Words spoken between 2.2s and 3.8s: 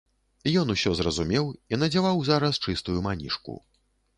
зараз чыстую манішку.